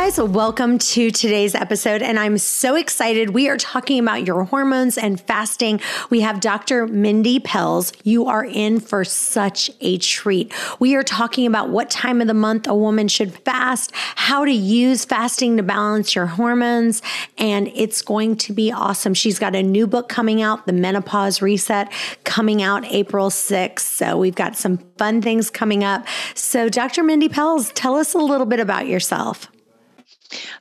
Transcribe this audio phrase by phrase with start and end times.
[0.00, 0.20] Guys.
[0.20, 2.02] Welcome to today's episode.
[2.02, 3.30] And I'm so excited.
[3.30, 5.80] We are talking about your hormones and fasting.
[6.08, 6.86] We have Dr.
[6.86, 7.92] Mindy Pelz.
[8.04, 10.52] You are in for such a treat.
[10.78, 14.52] We are talking about what time of the month a woman should fast, how to
[14.52, 17.02] use fasting to balance your hormones,
[17.36, 19.14] and it's going to be awesome.
[19.14, 21.90] She's got a new book coming out, The Menopause Reset,
[22.22, 23.80] coming out April 6th.
[23.80, 26.06] So we've got some fun things coming up.
[26.34, 27.02] So, Dr.
[27.02, 29.50] Mindy Pelz, tell us a little bit about yourself.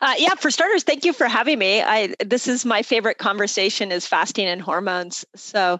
[0.02, 1.82] Uh, yeah, for starters, thank you for having me.
[1.82, 5.26] I this is my favorite conversation is fasting and hormones.
[5.36, 5.80] So,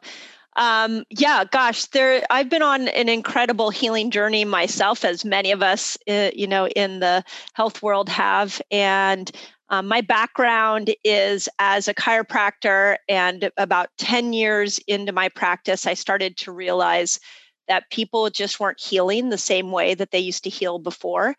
[0.56, 5.64] um, yeah, gosh, there I've been on an incredible healing journey myself, as many of
[5.64, 7.24] us, uh, you know, in the
[7.54, 8.62] health world have.
[8.72, 9.32] And
[9.70, 15.94] um, my background is as a chiropractor, and about ten years into my practice, I
[15.96, 17.20] started to realize
[17.68, 21.36] that people just weren't healing the same way that they used to heal before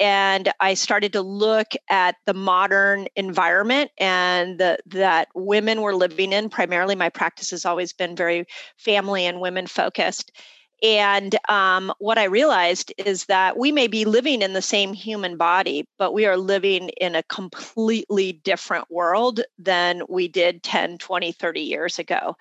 [0.00, 6.32] and I started to look at the modern environment and the, that women were living
[6.32, 6.48] in.
[6.48, 10.32] Primarily, my practice has always been very family and women focused.
[10.82, 15.36] And um, what I realized is that we may be living in the same human
[15.36, 21.32] body, but we are living in a completely different world than we did 10, 20,
[21.32, 22.36] 30 years ago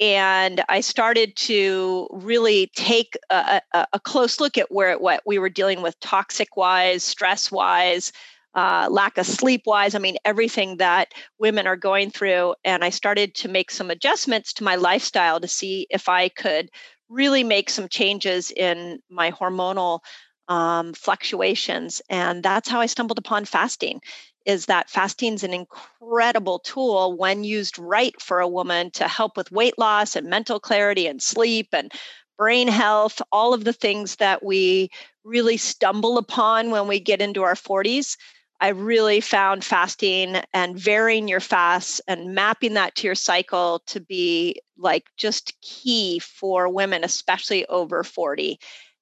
[0.00, 5.38] and I started to really take a, a, a, close look at where what we
[5.38, 8.12] were dealing with toxic wise, stress wise,
[8.54, 9.94] uh, lack of sleep wise.
[9.94, 12.54] I mean, everything that women are going through.
[12.64, 16.70] And I started to make some adjustments to my lifestyle to see if I could
[17.08, 20.00] really make some changes in my hormonal
[20.48, 22.02] um, fluctuations.
[22.08, 24.00] And that's how I stumbled upon fasting
[24.46, 29.36] is that fasting is an incredible tool when used right for a woman to help
[29.36, 31.92] with weight loss and mental clarity and sleep and
[32.38, 34.90] brain health, all of the things that we
[35.24, 38.16] really stumble upon when we get into our 40s.
[38.60, 44.00] I really found fasting and varying your fasts and mapping that to your cycle to
[44.00, 48.58] be like just key for women, especially over 40.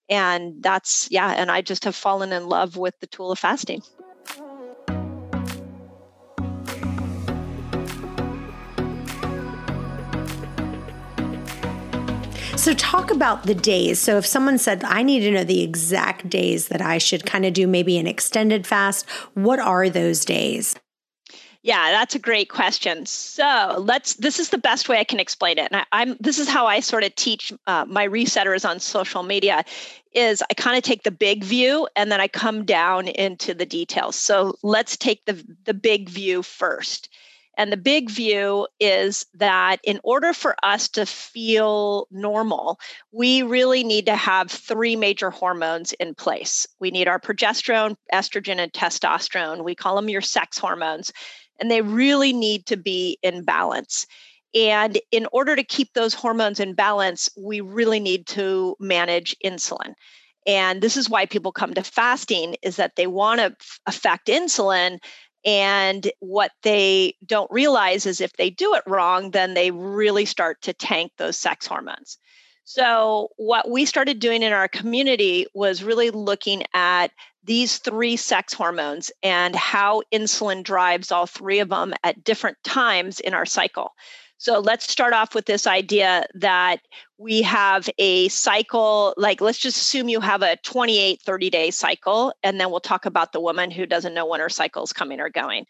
[0.09, 3.83] And that's, yeah, and I just have fallen in love with the tool of fasting.
[12.60, 13.98] So, talk about the days.
[13.98, 17.47] So, if someone said, I need to know the exact days that I should kind
[17.47, 20.76] of do maybe an extended fast, what are those days?
[21.62, 23.06] Yeah, that's a great question.
[23.06, 24.12] So let's.
[24.16, 26.66] This is the best way I can explain it, and I, am This is how
[26.66, 29.65] I sort of teach uh, my resetters on social media.
[30.12, 33.65] Is I kind of take the big view and then I come down into the
[33.65, 34.16] details.
[34.16, 37.09] So let's take the the big view first.
[37.60, 42.81] And the big view is that in order for us to feel normal,
[43.12, 46.66] we really need to have three major hormones in place.
[46.81, 49.62] We need our progesterone, estrogen, and testosterone.
[49.62, 51.12] We call them your sex hormones,
[51.60, 54.06] and they really need to be in balance.
[54.54, 59.92] And in order to keep those hormones in balance, we really need to manage insulin.
[60.47, 63.54] And this is why people come to fasting is that they want to
[63.84, 64.98] affect insulin
[65.45, 70.61] and what they don't realize is if they do it wrong, then they really start
[70.62, 72.19] to tank those sex hormones.
[72.65, 77.11] So, what we started doing in our community was really looking at
[77.43, 83.19] these three sex hormones and how insulin drives all three of them at different times
[83.19, 83.95] in our cycle.
[84.41, 86.78] So let's start off with this idea that
[87.19, 92.33] we have a cycle, like let's just assume you have a 28, 30 day cycle,
[92.43, 95.21] and then we'll talk about the woman who doesn't know when her cycle is coming
[95.21, 95.67] or going.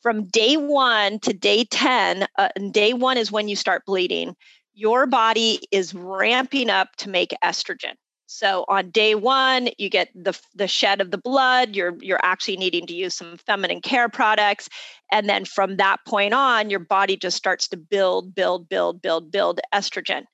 [0.00, 4.36] From day one to day 10, uh, day one is when you start bleeding,
[4.74, 7.94] your body is ramping up to make estrogen.
[8.26, 11.76] So on day one, you get the the shed of the blood.
[11.76, 14.68] You're you're actually needing to use some feminine care products,
[15.12, 19.30] and then from that point on, your body just starts to build, build, build, build,
[19.30, 20.24] build estrogen.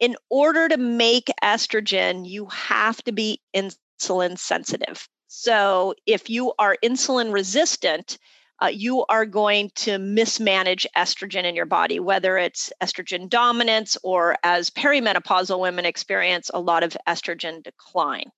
[0.00, 5.08] In order to make estrogen, you have to be insulin sensitive.
[5.28, 8.18] So if you are insulin resistant,
[8.62, 14.36] uh, you are going to mismanage estrogen in your body, whether it's estrogen dominance or
[14.42, 18.30] as perimenopausal women experience a lot of estrogen decline.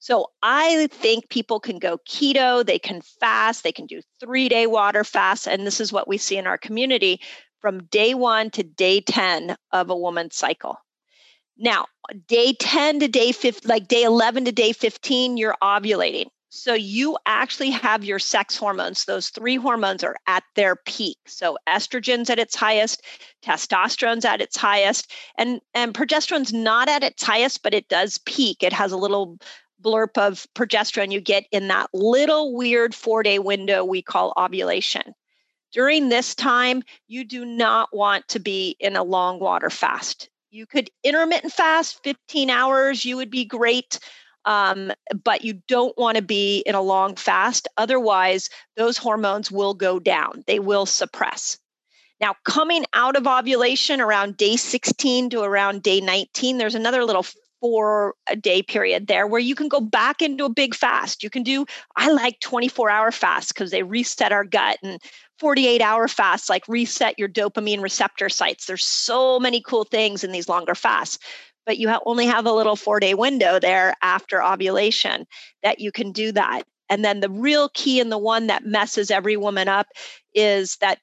[0.00, 4.66] So I think people can go keto, they can fast, they can do three day
[4.66, 5.48] water fast.
[5.48, 7.20] And this is what we see in our community
[7.60, 10.78] from day one to day 10 of a woman's cycle.
[11.56, 11.86] Now,
[12.28, 16.28] day 10 to day 15, like day 11 to day 15, you're ovulating.
[16.50, 19.04] So you actually have your sex hormones.
[19.04, 21.18] Those three hormones are at their peak.
[21.26, 23.02] So estrogen's at its highest,
[23.42, 28.62] testosterone's at its highest, and and progesterone's not at its highest, but it does peak.
[28.62, 29.38] It has a little
[29.82, 35.14] blurb of progesterone you get in that little weird 4-day window we call ovulation.
[35.72, 40.30] During this time, you do not want to be in a long water fast.
[40.50, 43.98] You could intermittent fast 15 hours, you would be great.
[44.44, 44.92] Um,
[45.24, 47.68] but you don't want to be in a long fast.
[47.76, 51.58] Otherwise, those hormones will go down, they will suppress.
[52.20, 57.24] Now, coming out of ovulation around day 16 to around day 19, there's another little
[57.60, 61.22] four day period there where you can go back into a big fast.
[61.22, 65.00] You can do, I like 24 hour fasts because they reset our gut and
[65.38, 68.66] 48 hour fasts like reset your dopamine receptor sites.
[68.66, 71.18] There's so many cool things in these longer fasts,
[71.68, 75.26] but you only have a little four day window there after ovulation
[75.62, 76.62] that you can do that.
[76.88, 79.86] And then the real key and the one that messes every woman up
[80.34, 80.98] is that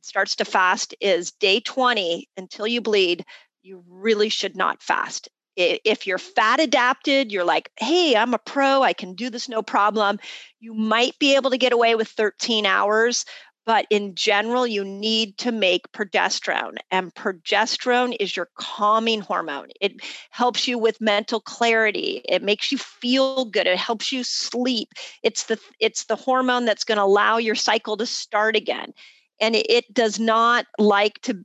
[0.00, 3.26] starts to fast is day 20 until you bleed
[3.62, 8.82] you really should not fast if you're fat adapted, you're like, hey, I'm a pro,
[8.82, 10.18] I can do this no problem.
[10.60, 13.26] You might be able to get away with 13 hours,
[13.64, 16.76] but in general, you need to make progesterone.
[16.90, 19.68] And progesterone is your calming hormone.
[19.80, 20.00] It
[20.30, 22.22] helps you with mental clarity.
[22.28, 23.66] It makes you feel good.
[23.66, 24.88] It helps you sleep.
[25.22, 28.92] It's the it's the hormone that's going to allow your cycle to start again.
[29.40, 31.44] And it, does not like to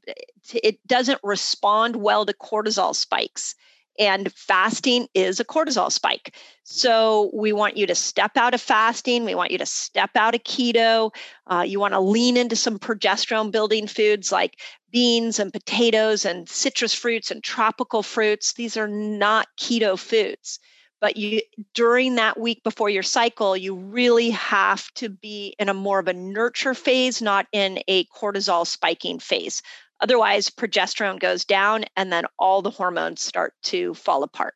[0.54, 3.56] it doesn't respond well to cortisol spikes
[4.00, 6.36] and fasting is a cortisol spike.
[6.64, 9.26] So we want you to step out of fasting.
[9.26, 11.14] We want you to step out of keto.
[11.48, 14.60] Uh, you want to lean into some progesterone building foods like
[14.92, 18.54] beans and potatoes and citrus fruits and tropical fruits.
[18.54, 20.60] These are not keto foods.
[21.00, 21.42] But you
[21.74, 26.08] during that week before your cycle, you really have to be in a more of
[26.08, 29.62] a nurture phase, not in a cortisol spiking phase.
[30.00, 34.56] Otherwise, progesterone goes down and then all the hormones start to fall apart.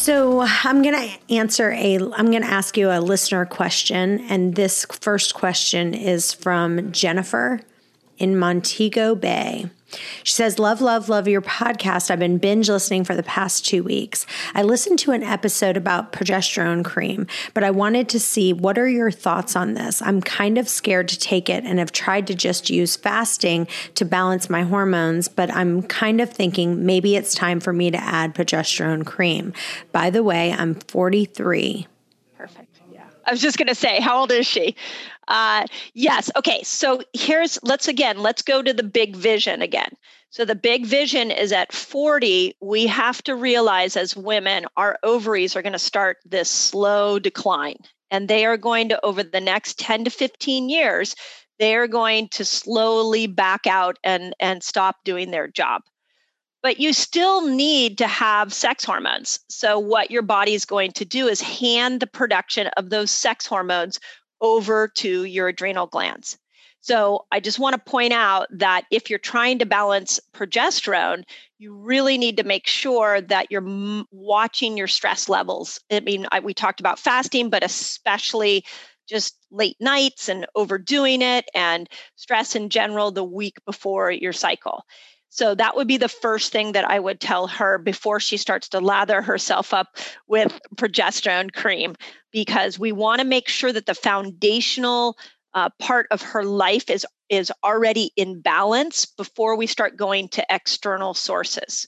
[0.00, 4.54] So I'm going to answer a I'm going to ask you a listener question and
[4.54, 7.60] this first question is from Jennifer
[8.16, 9.68] in Montego Bay.
[10.22, 12.10] She says, Love, love, love your podcast.
[12.10, 14.26] I've been binge listening for the past two weeks.
[14.54, 18.88] I listened to an episode about progesterone cream, but I wanted to see what are
[18.88, 20.00] your thoughts on this?
[20.02, 24.04] I'm kind of scared to take it and have tried to just use fasting to
[24.04, 28.34] balance my hormones, but I'm kind of thinking maybe it's time for me to add
[28.34, 29.52] progesterone cream.
[29.92, 31.86] By the way, I'm 43.
[32.36, 32.69] Perfect.
[33.26, 34.76] I was just going to say, how old is she?
[35.28, 36.30] Uh, yes.
[36.36, 36.62] Okay.
[36.62, 39.90] So here's, let's again, let's go to the big vision again.
[40.30, 45.56] So the big vision is at 40, we have to realize as women, our ovaries
[45.56, 47.76] are going to start this slow decline.
[48.12, 51.14] And they are going to, over the next 10 to 15 years,
[51.58, 55.82] they are going to slowly back out and, and stop doing their job
[56.62, 59.40] but you still need to have sex hormones.
[59.48, 63.46] So, what your body is going to do is hand the production of those sex
[63.46, 63.98] hormones
[64.40, 66.38] over to your adrenal glands.
[66.82, 71.24] So I just want to point out that if you're trying to balance progesterone,
[71.58, 75.78] you really need to make sure that you're m- watching your stress levels.
[75.92, 78.64] I mean, I, we talked about fasting, but especially
[79.06, 84.84] just late nights and overdoing it and stress in general the week before your cycle.
[85.30, 88.68] So that would be the first thing that I would tell her before she starts
[88.70, 89.96] to lather herself up
[90.26, 91.94] with progesterone cream,
[92.32, 95.16] because we want to make sure that the foundational
[95.54, 100.44] uh, part of her life is is already in balance before we start going to
[100.50, 101.86] external sources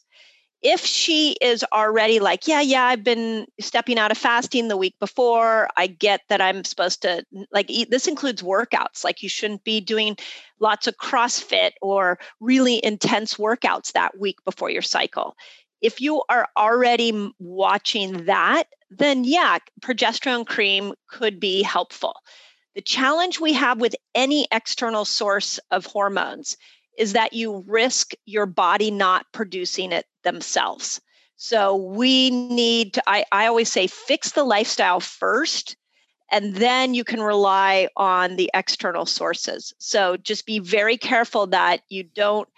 [0.63, 4.95] if she is already like, yeah, yeah, I've been stepping out of fasting the week
[5.01, 7.91] before, I get that I'm supposed to like eat.
[7.91, 9.03] This includes workouts.
[9.03, 10.17] Like you shouldn't be doing
[10.61, 15.35] lots of CrossFit or really intense workouts that week before your cycle.
[15.81, 22.15] If you are already watching that, then yeah, progesterone cream could be helpful.
[22.77, 26.57] The challenge we have with any external source of hormones
[26.99, 31.01] is that you risk your body not producing it themselves.
[31.37, 35.77] So we need to, I, I always say, fix the lifestyle first,
[36.31, 39.75] and then you can rely on the external sources.
[39.79, 42.49] So just be very careful that you don't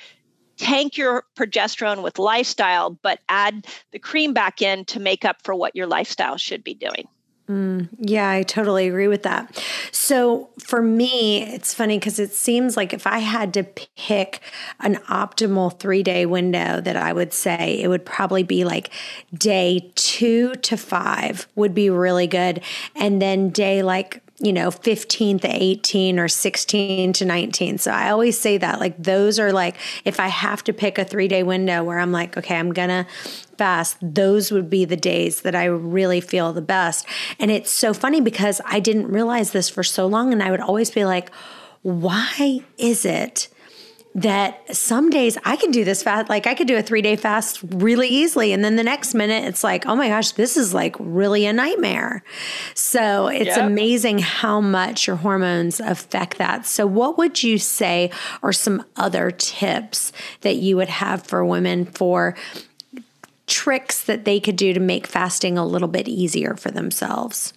[0.57, 5.55] tank your progesterone with lifestyle, but add the cream back in to make up for
[5.55, 7.09] what your lifestyle should be doing.
[7.49, 9.63] Mm, yeah, I totally agree with that.
[9.93, 14.41] So for me, it's funny because it seems like if I had to pick
[14.81, 18.91] an optimal three day window, that I would say it would probably be like
[19.35, 22.63] day two to five would be really good.
[22.97, 27.79] And then day like you know, 15 to 18 or 16 to 19.
[27.79, 31.05] So I always say that like those are like, if I have to pick a
[31.05, 33.07] three day window where I'm like, okay, I'm going to
[33.57, 37.07] fast, those would be the days that I really feel the best.
[37.39, 40.33] And it's so funny because I didn't realize this for so long.
[40.33, 41.31] And I would always be like,
[41.83, 43.49] why is it
[44.15, 46.29] that some days I can do this fast.
[46.29, 48.53] Like I could do a three day fast really easily.
[48.53, 51.53] And then the next minute it's like, oh my gosh, this is like really a
[51.53, 52.23] nightmare.
[52.75, 53.67] So it's yep.
[53.67, 56.65] amazing how much your hormones affect that.
[56.65, 58.11] So, what would you say
[58.43, 62.37] are some other tips that you would have for women for
[63.47, 67.53] tricks that they could do to make fasting a little bit easier for themselves?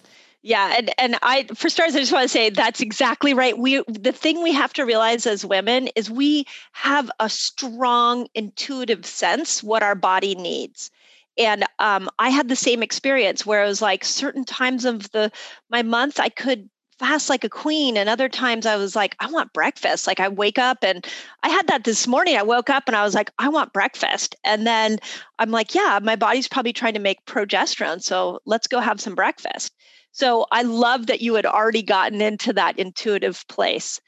[0.48, 3.58] Yeah, and and I for starters, I just want to say that's exactly right.
[3.58, 9.04] We the thing we have to realize as women is we have a strong intuitive
[9.04, 10.90] sense what our body needs.
[11.36, 15.30] And um, I had the same experience where it was like certain times of the
[15.68, 19.30] my month I could fast like a queen and other times i was like i
[19.30, 21.06] want breakfast like i wake up and
[21.44, 24.34] i had that this morning i woke up and i was like i want breakfast
[24.42, 24.98] and then
[25.38, 29.14] i'm like yeah my body's probably trying to make progesterone so let's go have some
[29.14, 29.72] breakfast
[30.12, 34.00] so I love that you had already gotten into that intuitive place.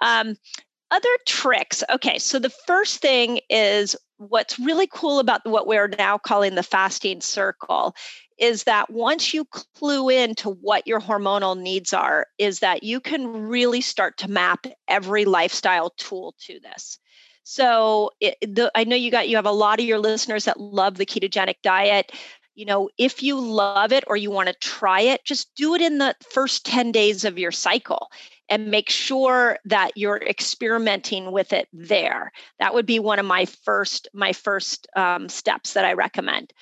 [0.00, 0.36] Um,
[0.90, 1.84] other tricks.
[1.90, 6.62] Okay, so the first thing is what's really cool about what we're now calling the
[6.62, 7.94] fasting circle
[8.38, 13.00] is that once you clue in to what your hormonal needs are, is that you
[13.00, 16.98] can really start to map every lifestyle tool to this.
[17.42, 20.60] So it, the, I know you got you have a lot of your listeners that
[20.60, 22.12] love the ketogenic diet
[22.58, 25.80] you know, if you love it or you want to try it, just do it
[25.80, 28.08] in the first 10 days of your cycle
[28.48, 32.32] and make sure that you're experimenting with it there.
[32.58, 36.52] That would be one of my first my first um, steps that I recommend.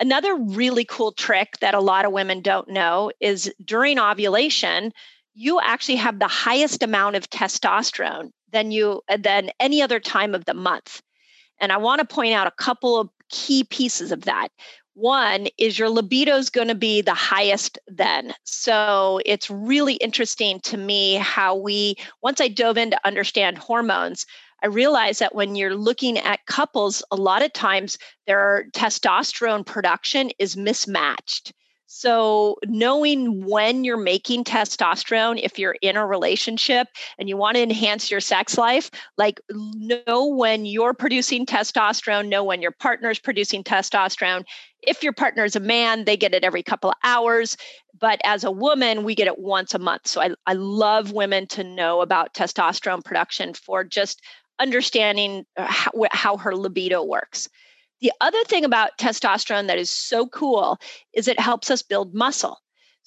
[0.00, 4.90] Another really cool trick that a lot of women don't know is during ovulation,
[5.34, 10.44] you actually have the highest amount of testosterone than you than any other time of
[10.44, 11.02] the month.
[11.60, 14.48] And I want to point out a couple of key pieces of that.
[14.98, 18.32] One is your libido is going to be the highest then.
[18.44, 24.24] So it's really interesting to me how we, once I dove in to understand hormones,
[24.62, 30.30] I realized that when you're looking at couples, a lot of times their testosterone production
[30.38, 31.52] is mismatched.
[31.88, 37.62] So, knowing when you're making testosterone, if you're in a relationship and you want to
[37.62, 43.20] enhance your sex life, like know when you're producing testosterone, know when your partner is
[43.20, 44.44] producing testosterone.
[44.82, 47.56] If your partner is a man, they get it every couple of hours.
[47.98, 50.08] But as a woman, we get it once a month.
[50.08, 54.20] So, I, I love women to know about testosterone production for just
[54.58, 57.48] understanding uh, how, how her libido works.
[58.00, 60.78] The other thing about testosterone that is so cool
[61.14, 62.58] is it helps us build muscle.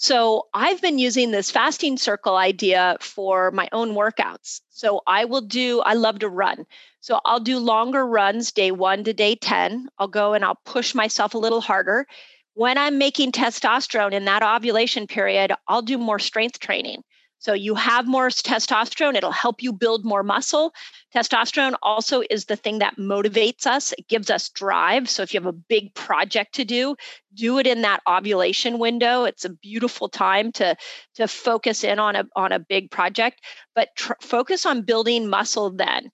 [0.01, 4.61] So I've been using this fasting circle idea for my own workouts.
[4.69, 6.65] So I will do, I love to run.
[7.01, 9.89] So I'll do longer runs day one to day 10.
[9.99, 12.07] I'll go and I'll push myself a little harder.
[12.53, 17.03] When I'm making testosterone in that ovulation period, I'll do more strength training.
[17.39, 20.73] So you have more testosterone, it'll help you build more muscle.
[21.15, 25.09] Testosterone also is the thing that motivates us, it gives us drive.
[25.09, 26.95] So if you have a big project to do,
[27.33, 29.23] do it in that ovulation window.
[29.23, 30.75] It's a beautiful time to
[31.15, 33.41] to focus in on a on a big project,
[33.73, 36.11] but tr- focus on building muscle then.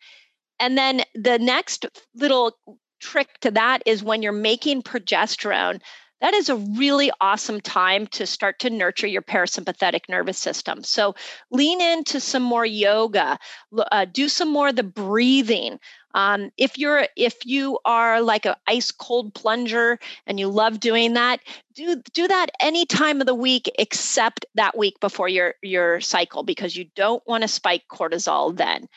[0.59, 2.57] And then the next little
[3.01, 5.81] trick to that is when you're making progesterone,
[6.25, 10.81] that is a really awesome time to start to nurture your parasympathetic nervous system.
[10.81, 11.13] So
[11.51, 13.37] lean into some more yoga,
[13.77, 15.79] uh, do some more of the breathing.
[16.15, 21.13] Um, if you're if you are like an ice cold plunger and you love doing
[21.13, 21.41] that,
[21.75, 26.41] do do that any time of the week except that week before your your cycle
[26.41, 28.87] because you don't want to spike cortisol then.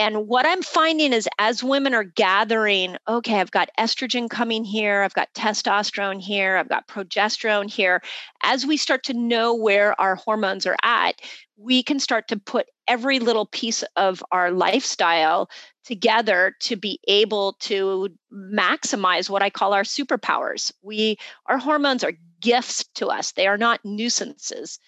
[0.00, 5.02] And what I'm finding is as women are gathering, okay, I've got estrogen coming here,
[5.02, 8.00] I've got testosterone here, I've got progesterone here.
[8.42, 11.20] As we start to know where our hormones are at,
[11.58, 15.50] we can start to put every little piece of our lifestyle
[15.84, 20.72] together to be able to maximize what I call our superpowers.
[20.80, 23.32] We our hormones are gifts to us.
[23.32, 24.78] They are not nuisances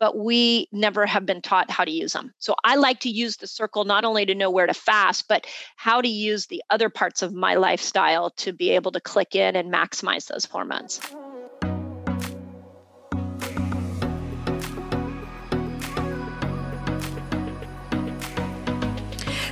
[0.00, 2.32] but we never have been taught how to use them.
[2.38, 5.46] So I like to use the circle not only to know where to fast, but
[5.76, 9.54] how to use the other parts of my lifestyle to be able to click in
[9.54, 11.00] and maximize those hormones.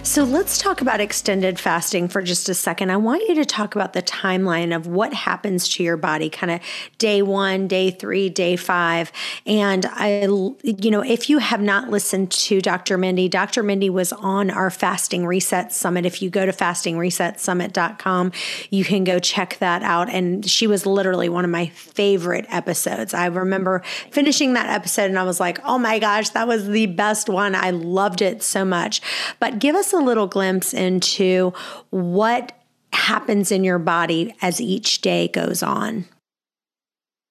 [0.08, 2.90] So let's talk about extended fasting for just a second.
[2.90, 6.50] I want you to talk about the timeline of what happens to your body, kind
[6.50, 6.60] of
[6.96, 9.12] day one, day three, day five.
[9.44, 10.22] And I,
[10.62, 12.96] you know, if you have not listened to Dr.
[12.96, 13.62] Mindy, Dr.
[13.62, 16.06] Mindy was on our Fasting Reset Summit.
[16.06, 18.32] If you go to fastingresetsummit.com,
[18.70, 20.08] you can go check that out.
[20.08, 23.12] And she was literally one of my favorite episodes.
[23.12, 26.86] I remember finishing that episode and I was like, oh my gosh, that was the
[26.86, 27.54] best one.
[27.54, 29.02] I loved it so much.
[29.38, 31.52] But give us a little glimpse into
[31.90, 32.52] what
[32.93, 36.07] happens in your body as each day goes on.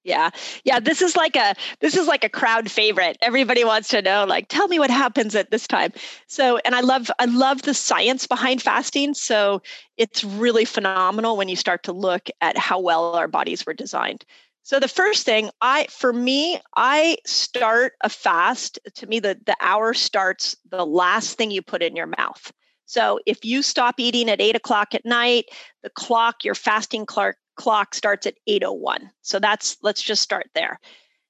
[0.08, 0.30] Yeah.
[0.64, 3.18] Yeah, this is like a this is like a crowd favorite.
[3.22, 5.92] Everybody wants to know like tell me what happens at this time.
[6.28, 9.62] So, and I love I love the science behind fasting, so
[9.98, 14.24] it's really phenomenal when you start to look at how well our bodies were designed.
[14.64, 18.80] So the first thing I for me, I start a fast.
[18.96, 22.50] To me, the, the hour starts the last thing you put in your mouth.
[22.88, 25.46] So if you stop eating at eight o'clock at night,
[25.84, 29.12] the clock, your fasting clock clock starts at 801.
[29.22, 30.80] So that's let's just start there.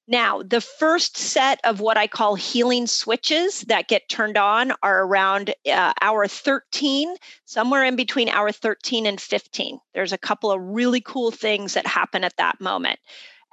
[0.10, 5.04] Now, the first set of what I call healing switches that get turned on are
[5.04, 9.80] around uh, hour 13, somewhere in between hour 13 and 15.
[9.94, 13.00] There's a couple of really cool things that happen at that moment.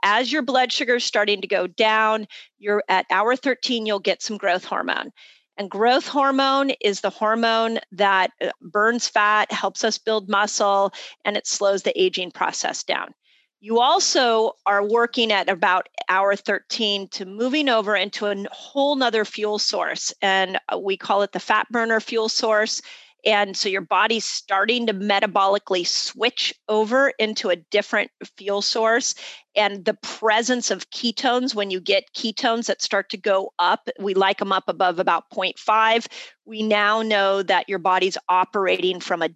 [0.04, 4.22] As your blood sugar is starting to go down, you're at hour 13, you'll get
[4.22, 5.10] some growth hormone.
[5.56, 10.92] And growth hormone is the hormone that uh, burns fat, helps us build muscle,
[11.24, 13.14] and it slows the aging process down.
[13.60, 19.24] You also are working at about hour 13 to moving over into a whole nother
[19.24, 20.12] fuel source.
[20.20, 22.82] And uh, we call it the fat burner fuel source.
[23.26, 29.14] And so your body's starting to metabolically switch over into a different fuel source.
[29.56, 34.14] And the presence of ketones, when you get ketones that start to go up, we
[34.14, 36.06] like them up above about 0.5.
[36.44, 39.30] We now know that your body's operating from a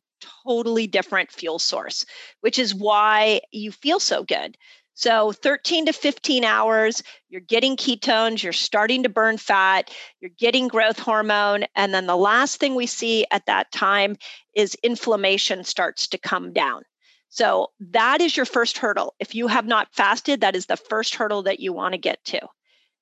[0.44, 2.04] totally different fuel source,
[2.40, 4.56] which is why you feel so good.
[4.98, 10.66] So 13 to 15 hours, you're getting ketones, you're starting to burn fat, you're getting
[10.66, 11.66] growth hormone.
[11.76, 14.16] And then the last thing we see at that time
[14.56, 16.82] is inflammation starts to come down.
[17.28, 19.14] So that is your first hurdle.
[19.20, 22.24] If you have not fasted, that is the first hurdle that you want to get
[22.24, 22.40] to.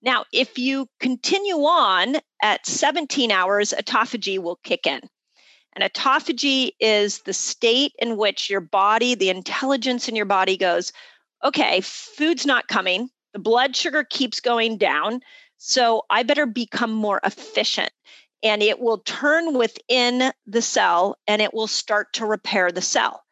[0.03, 5.01] Now, if you continue on at 17 hours, autophagy will kick in.
[5.75, 10.93] And autophagy is the state in which your body, the intelligence in your body goes,
[11.47, 13.09] okay, food's not coming.
[13.33, 15.21] The blood sugar keeps going down.
[15.59, 17.91] So I better become more efficient.
[18.43, 23.23] And it will turn within the cell and it will start to repair the cell.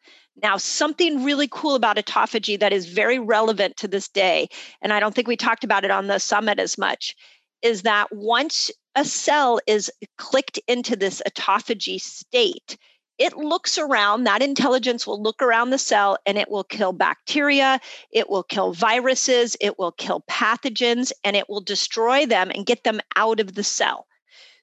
[0.42, 4.48] Now, something really cool about autophagy that is very relevant to this day,
[4.83, 7.14] and I don't think we talked about it on the summit as much,
[7.62, 12.77] is that once a cell is clicked into this autophagy state,
[13.18, 17.81] it looks around, that intelligence will look around the cell and it will kill bacteria,
[18.11, 22.85] it will kill viruses, it will kill pathogens, and it will destroy them and get
[22.85, 24.07] them out of the cell.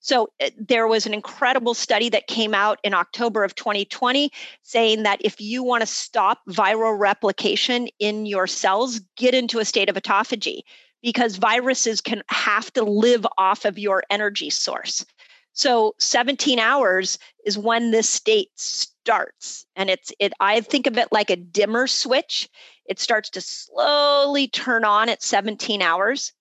[0.02, 4.32] So eh, there was an incredible study that came out in October of 2020
[4.64, 9.66] saying that if you want to stop viral replication in your cells, get into a
[9.66, 10.62] state of autophagy
[11.02, 15.06] because viruses can have to live off of your energy source.
[15.54, 19.66] So 17 hours is when this state starts.
[19.76, 22.50] And it's it I think of it like a dimmer switch.
[22.86, 26.34] It starts to slowly turn on at 17 hours.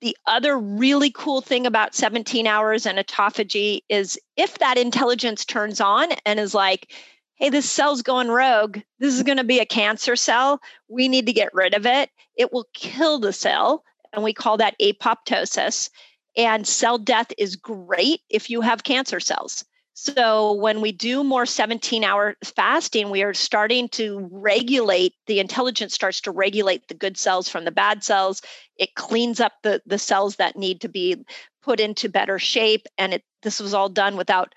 [0.00, 5.80] The other really cool thing about 17 hours and autophagy is if that intelligence turns
[5.80, 6.92] on and is like,
[7.36, 8.78] hey, this cell's going rogue.
[8.98, 10.60] This is going to be a cancer cell.
[10.88, 12.10] We need to get rid of it.
[12.36, 13.84] It will kill the cell.
[14.12, 15.90] And we call that apoptosis.
[16.36, 19.64] And cell death is great if you have cancer cells.
[19.98, 25.94] So when we do more 17 hour fasting, we are starting to regulate the intelligence
[25.94, 28.42] starts to regulate the good cells from the bad cells.
[28.76, 31.24] It cleans up the, the cells that need to be
[31.62, 32.86] put into better shape.
[32.98, 34.54] And it this was all done without,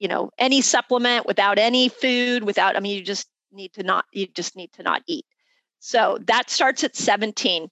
[0.00, 4.06] you know, any supplement, without any food, without, I mean, you just need to not,
[4.12, 5.24] you just need to not eat.
[5.78, 7.70] So that starts at 17.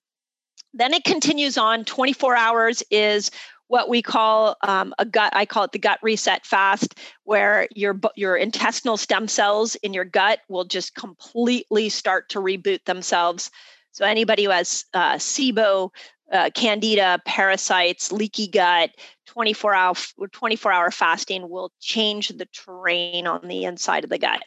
[0.74, 1.84] Then it continues on.
[1.84, 3.30] 24 hours is
[3.68, 5.32] what we call um, a gut.
[5.34, 10.04] I call it the gut reset fast, where your your intestinal stem cells in your
[10.04, 13.50] gut will just completely start to reboot themselves.
[13.92, 15.90] So anybody who has uh, SIBO,
[16.32, 18.90] uh, candida, parasites, leaky gut,
[19.26, 19.94] 24 hour
[20.32, 24.42] 24 hour fasting will change the terrain on the inside of the gut.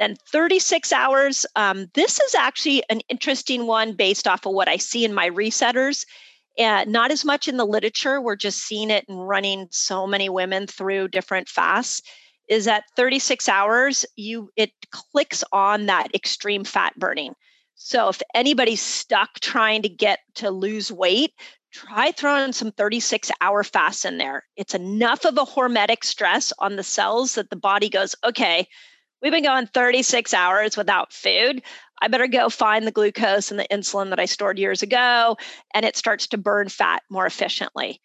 [0.00, 1.44] Then 36 hours.
[1.56, 5.28] Um, this is actually an interesting one based off of what I see in my
[5.28, 6.06] resetters.
[6.58, 8.20] And not as much in the literature.
[8.20, 12.02] We're just seeing it and running so many women through different fasts.
[12.48, 17.34] is at 36 hours you it clicks on that extreme fat burning
[17.76, 21.32] so if anybody's stuck trying to get to lose weight
[21.72, 26.74] try throwing some 36 hour fasts in there it's enough of a hormetic stress on
[26.74, 28.66] the cells that the body goes okay
[29.22, 31.62] we've been going 36 hours without food
[32.00, 35.36] I better go find the glucose and the insulin that I stored years ago,
[35.74, 38.00] and it starts to burn fat more efficiently.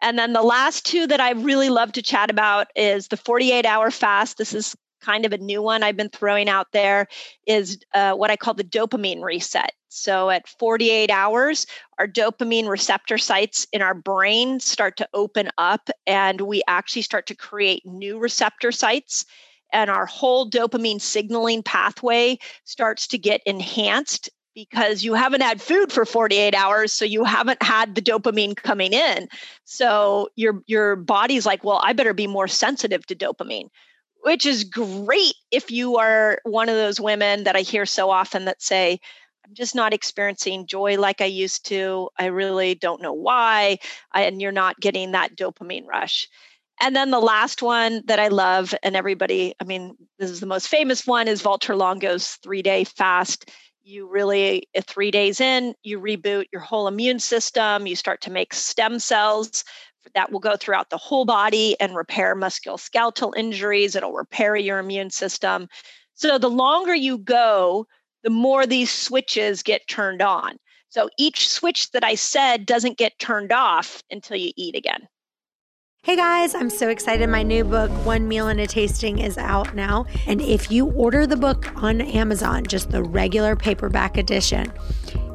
[0.00, 3.66] And then the last two that I really love to chat about is the 48
[3.66, 4.38] hour fast.
[4.38, 7.06] This is kind of a new one I've been throwing out there
[7.46, 9.72] is uh, what I call the dopamine reset.
[9.88, 11.66] So at 48 hours,
[11.98, 17.26] our dopamine receptor sites in our brain start to open up and we actually start
[17.28, 19.24] to create new receptor sites.
[19.72, 25.92] And our whole dopamine signaling pathway starts to get enhanced because you haven't had food
[25.92, 29.28] for 48 hours so you haven't had the dopamine coming in.
[29.64, 33.68] So your your body's like well i better be more sensitive to dopamine
[34.22, 38.46] which is great if you are one of those women that i hear so often
[38.46, 38.98] that say
[39.46, 42.08] i'm just not experiencing joy like i used to.
[42.18, 43.78] I really don't know why
[44.12, 46.26] and you're not getting that dopamine rush
[46.80, 50.46] and then the last one that I love, and everybody, I mean, this is the
[50.46, 53.50] most famous one, is Valter Longo's three day fast.
[53.82, 57.86] You really three days in you reboot your whole immune system.
[57.86, 59.64] You start to make stem cells
[60.14, 63.96] that will go throughout the whole body and repair musculoskeletal injuries.
[63.96, 65.68] It'll repair your immune system.
[66.14, 67.86] So the longer you go
[68.24, 70.58] the more these switches get turned on.
[70.90, 75.08] So each switch that i said doesn't get turned off until you eat again
[76.02, 77.28] Hey guys, I'm so excited.
[77.28, 80.06] My new book, One Meal and a Tasting, is out now.
[80.26, 84.72] And if you order the book on Amazon, just the regular paperback edition,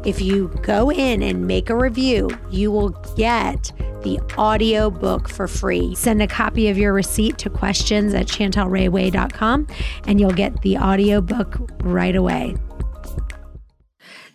[0.03, 3.71] if you go in and make a review, you will get
[4.03, 5.93] the audio book for free.
[5.95, 9.67] Send a copy of your receipt to questions at chantelrayway.com
[10.07, 12.55] and you'll get the audio book right away.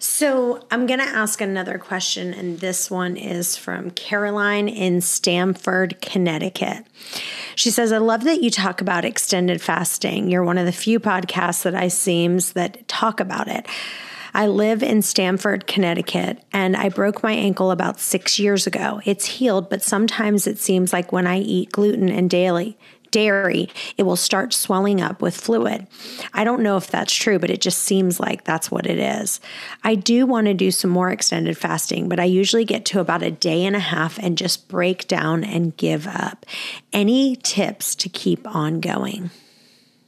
[0.01, 6.01] So I'm going to ask another question, and this one is from Caroline in Stamford,
[6.01, 6.87] Connecticut.
[7.57, 10.31] She says, I love that you talk about extended fasting.
[10.31, 13.67] You're one of the few podcasts that I seems that talk about it.
[14.35, 19.01] I live in Stamford, Connecticut, and I broke my ankle about six years ago.
[19.05, 22.79] It's healed, but sometimes it seems like when I eat gluten and daily,
[23.11, 25.87] dairy, it will start swelling up with fluid.
[26.33, 29.40] I don't know if that's true, but it just seems like that's what it is.
[29.85, 33.23] I do want to do some more extended fasting, but I usually get to about
[33.23, 36.47] a day and a half and just break down and give up.
[36.92, 39.31] Any tips to keep on going?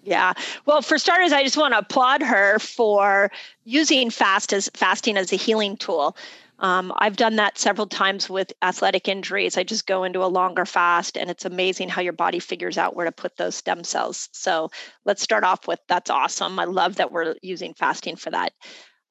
[0.02, 0.32] Yeah.
[0.66, 3.30] Well, for starters, I just want to applaud her for
[3.64, 6.16] using fast as fasting as a healing tool.
[6.60, 9.56] Um, I've done that several times with athletic injuries.
[9.56, 12.94] I just go into a longer fast, and it's amazing how your body figures out
[12.94, 14.28] where to put those stem cells.
[14.32, 14.70] So
[15.06, 16.58] let's start off with that's awesome.
[16.58, 18.52] I love that we're using fasting for that.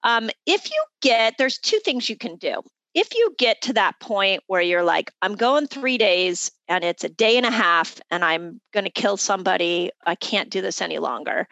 [0.04, 2.62] Um, if you get, there's two things you can do.
[2.94, 7.04] If you get to that point where you're like, I'm going three days and it's
[7.04, 10.82] a day and a half and I'm going to kill somebody, I can't do this
[10.82, 11.48] any longer,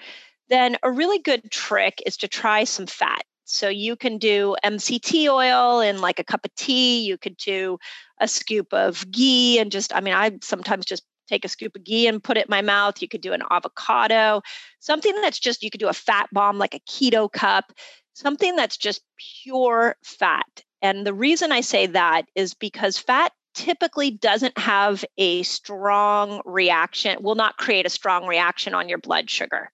[0.49, 3.23] then a really good trick is to try some fat.
[3.49, 7.05] So you can do MCT oil in like a cup of tea.
[7.05, 7.77] You could do
[8.19, 11.83] a scoop of ghee and just, I mean, I sometimes just take a scoop of
[11.85, 13.01] ghee and put it in my mouth.
[13.01, 14.41] You could do an avocado,
[14.79, 17.71] something that's just, you could do a fat bomb like a keto cup,
[18.13, 19.01] something that's just
[19.43, 20.63] pure fat.
[20.81, 27.23] And the reason I say that is because fat typically doesn't have a strong reaction,
[27.23, 29.71] will not create a strong reaction on your blood sugar.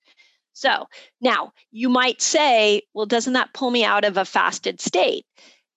[0.54, 0.88] So
[1.20, 5.26] now you might say, well, doesn't that pull me out of a fasted state?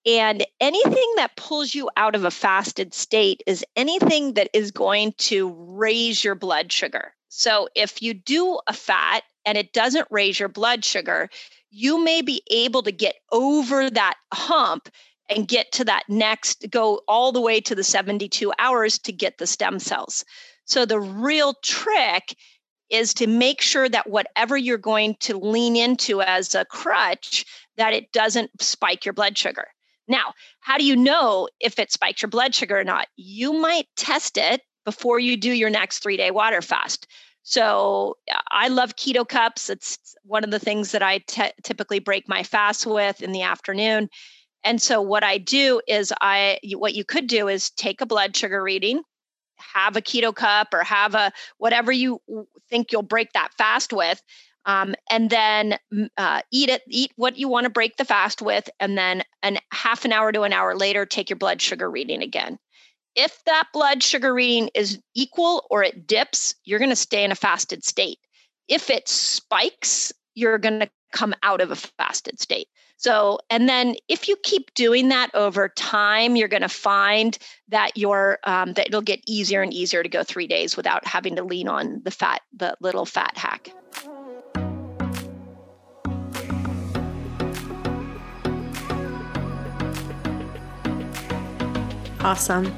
[0.05, 5.13] And anything that pulls you out of a fasted state is anything that is going
[5.17, 7.13] to raise your blood sugar.
[7.27, 11.29] So if you do a fat and it doesn't raise your blood sugar,
[11.71, 14.87] you may be able to get over that hump
[15.29, 19.37] and get to that next, go all the way to the 72 hours to get
[19.37, 20.23] the stem cells.
[20.63, 22.35] So the real trick
[22.89, 27.45] is to make sure that whatever you're going to lean into as a crutch
[27.77, 29.67] that it doesn't spike your blood sugar.
[30.07, 33.07] Now how do you know if it spikes your blood sugar or not?
[33.15, 37.07] You might test it before you do your next three day water fast.
[37.43, 38.17] So
[38.51, 39.69] i love keto cups.
[39.69, 41.19] It's one of the things that I
[41.63, 44.09] typically break my fast with in the afternoon.
[44.63, 48.35] And so what i do is i what you could do is take a blood
[48.35, 49.01] sugar reading
[49.59, 52.21] have a keto cup or have a whatever you
[52.69, 54.21] think you'll break that fast with
[54.65, 55.77] um, and then
[56.17, 59.57] uh, eat it eat what you want to break the fast with and then an
[59.71, 62.57] half an hour to an hour later take your blood sugar reading again
[63.17, 67.31] if that blood sugar reading is equal or it dips, you're going to stay in
[67.31, 68.19] a fasted state.
[68.67, 72.67] If it spikes, you're going to come out of a fasted state.
[72.97, 77.37] So, and then if you keep doing that over time, you're going to find
[77.69, 81.35] that your um, that it'll get easier and easier to go three days without having
[81.35, 83.71] to lean on the fat, the little fat hack.
[92.27, 92.75] Awesome.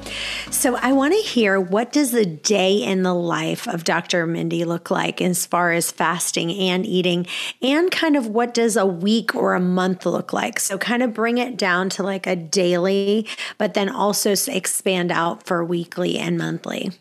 [0.52, 4.28] So I want to hear what does the day in the life of Dr.
[4.28, 7.26] Mindy look like as far as fasting and eating
[7.60, 10.60] and kind of what does a week or a month look like?
[10.60, 15.48] So kind of bring it down to like a daily, but then also expand out
[15.48, 16.92] for weekly and monthly.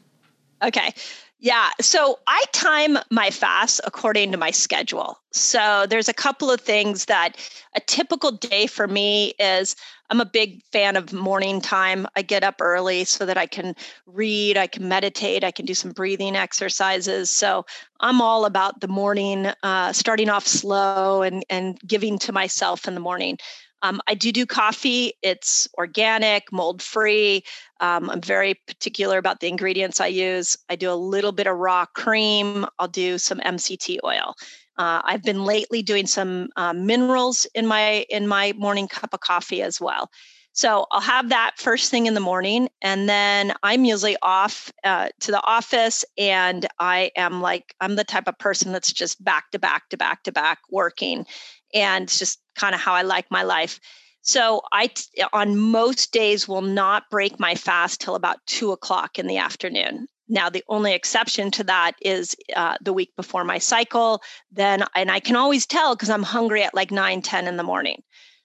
[0.64, 0.94] Okay.
[1.40, 1.68] Yeah.
[1.82, 5.20] So I time my fast according to my schedule.
[5.32, 7.36] So there's a couple of things that
[7.76, 9.76] a typical day for me is
[10.10, 12.06] I'm a big fan of morning time.
[12.16, 13.74] I get up early so that I can
[14.06, 17.30] read, I can meditate, I can do some breathing exercises.
[17.30, 17.66] So
[18.00, 22.94] I'm all about the morning, uh, starting off slow and, and giving to myself in
[22.94, 23.38] the morning.
[23.82, 25.12] Um, I do do coffee.
[25.22, 27.44] It's organic, mold free.
[27.80, 30.56] Um, I'm very particular about the ingredients I use.
[30.68, 32.66] I do a little bit of raw cream.
[32.78, 34.34] I'll do some MCT oil.
[34.78, 39.20] Uh, I've been lately doing some uh, minerals in my in my morning cup of
[39.20, 40.10] coffee as well.
[40.52, 45.08] So I'll have that first thing in the morning, and then I'm usually off uh,
[45.20, 49.50] to the office, and I am like I'm the type of person that's just back
[49.52, 51.26] to back to back to back working,
[51.74, 53.78] and it's just kind of how I like my life.
[54.22, 54.90] So I,
[55.32, 60.08] on most days, will not break my fast till about two o'clock in the afternoon.
[60.28, 64.22] Now, the only exception to that is uh, the week before my cycle.
[64.52, 67.62] Then, and I can always tell because I'm hungry at like 9, 10 in the
[67.62, 68.02] morning.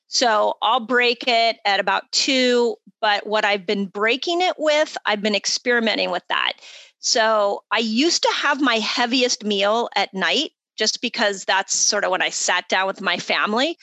[0.07, 2.75] So I'll break it at about two.
[3.01, 6.53] But what I've been breaking it with, I've been experimenting with that.
[6.99, 12.11] So I used to have my heaviest meal at night just because that's sort of
[12.11, 13.77] when I sat down with my family.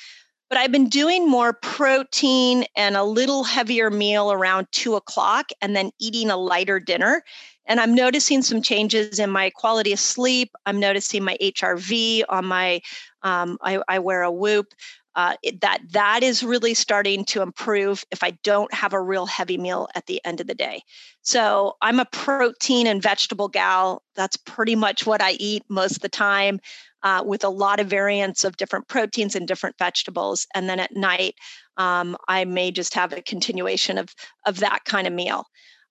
[0.50, 5.76] But I've been doing more protein and a little heavier meal around two o'clock and
[5.76, 7.22] then eating a lighter dinner.
[7.66, 10.50] And I'm noticing some changes in my quality of sleep.
[10.66, 12.80] I'm noticing my HRV on my,
[13.22, 14.74] um, I, I, wear a whoop.
[15.16, 19.58] Uh, that that is really starting to improve if I don't have a real heavy
[19.58, 20.82] meal at the end of the day.
[21.22, 24.02] So I'm a protein and vegetable gal.
[24.14, 26.60] That's pretty much what I eat most of the time,
[27.02, 30.46] uh, with a lot of variants of different proteins and different vegetables.
[30.54, 31.34] And then at night,
[31.76, 34.14] um, I may just have a continuation of
[34.46, 35.44] of that kind of meal.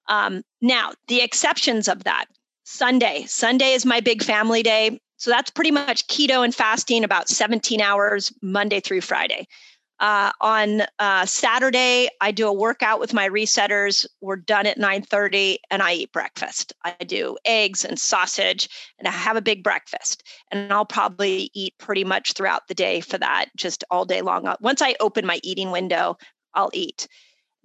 [0.08, 2.26] Um, now, the exceptions of that
[2.64, 3.26] Sunday.
[3.28, 5.00] Sunday is my big family day.
[5.20, 9.48] So that's pretty much keto and fasting about 17 hours, Monday through Friday.
[10.00, 14.06] Uh, on uh, Saturday, I do a workout with my resetters.
[14.22, 16.72] We're done at 9:30, and I eat breakfast.
[16.86, 20.24] I do eggs and sausage, and I have a big breakfast.
[20.52, 24.50] And I'll probably eat pretty much throughout the day for that, just all day long.
[24.62, 26.16] Once I open my eating window,
[26.54, 27.10] I'll eat.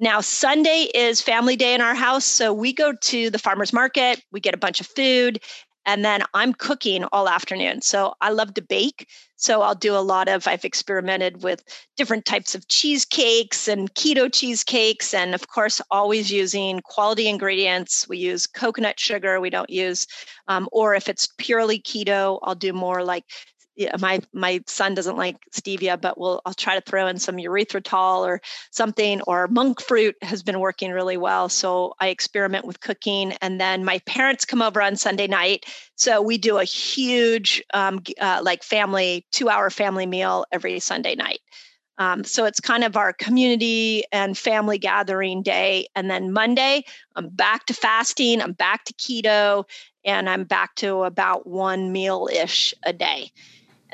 [0.01, 2.25] Now, Sunday is family day in our house.
[2.25, 5.41] So we go to the farmer's market, we get a bunch of food,
[5.87, 7.83] and then I'm cooking all afternoon.
[7.83, 9.09] So I love to bake.
[9.37, 11.63] So I'll do a lot of, I've experimented with
[11.97, 15.13] different types of cheesecakes and keto cheesecakes.
[15.13, 18.09] And of course, always using quality ingredients.
[18.09, 20.07] We use coconut sugar, we don't use,
[20.49, 23.25] um, or if it's purely keto, I'll do more like
[23.77, 27.37] yeah, my my son doesn't like stevia, but we'll I'll try to throw in some
[27.37, 29.21] erythritol or something.
[29.23, 33.33] Or monk fruit has been working really well, so I experiment with cooking.
[33.43, 38.01] And then my parents come over on Sunday night, so we do a huge um,
[38.21, 41.41] uh, like family two hour family meal every Sunday night.
[41.99, 45.87] Um, so it's kind of our community and family gathering day.
[45.95, 46.85] And then Monday,
[47.15, 48.41] I'm back to fasting.
[48.41, 49.65] I'm back to keto,
[50.05, 53.31] and I'm back to about one meal ish a day.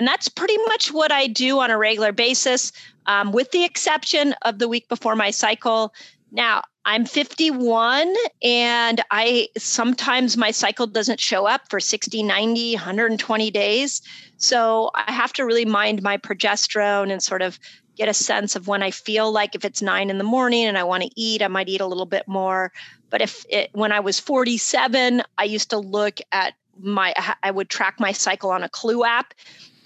[0.00, 2.72] And that's pretty much what I do on a regular basis,
[3.04, 5.92] um, with the exception of the week before my cycle.
[6.32, 13.50] Now, I'm 51 and I sometimes my cycle doesn't show up for 60, 90, 120
[13.50, 14.00] days.
[14.38, 17.58] So I have to really mind my progesterone and sort of
[17.94, 20.78] get a sense of when I feel like if it's nine in the morning and
[20.78, 22.72] I want to eat, I might eat a little bit more.
[23.10, 27.68] But if it, when I was 47, I used to look at my, I would
[27.68, 29.34] track my cycle on a Clue app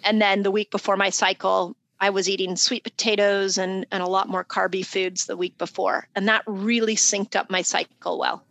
[0.04, 4.06] and then the week before my cycle, I was eating sweet potatoes and, and a
[4.06, 6.06] lot more carby foods the week before.
[6.14, 8.44] And that really synced up my cycle well.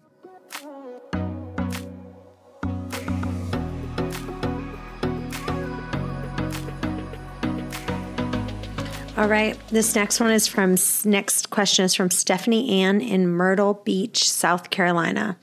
[9.16, 9.56] All right.
[9.70, 14.72] This next one is from next question is from Stephanie Ann in Myrtle Beach, South
[14.72, 15.38] Carolina.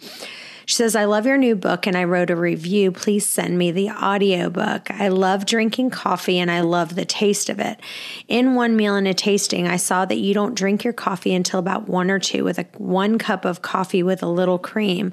[0.70, 2.92] She says, I love your new book and I wrote a review.
[2.92, 4.88] Please send me the audiobook.
[4.88, 7.80] I love drinking coffee and I love the taste of it.
[8.28, 11.59] In one meal and a tasting, I saw that you don't drink your coffee until
[11.59, 15.12] about one or two with a one cup of coffee with a little cream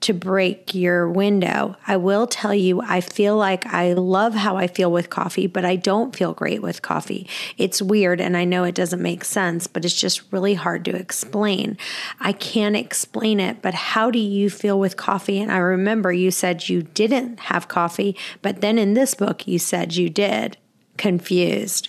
[0.00, 1.76] to break your window.
[1.86, 5.66] I will tell you, I feel like I love how I feel with coffee, but
[5.66, 7.28] I don't feel great with coffee.
[7.58, 10.96] It's weird and I know it doesn't make sense, but it's just really hard to
[10.96, 11.76] explain.
[12.20, 15.40] I can't explain it, but how do you feel with with coffee.
[15.40, 19.58] And I remember you said you didn't have coffee, but then in this book, you
[19.58, 20.56] said you did.
[20.96, 21.88] Confused.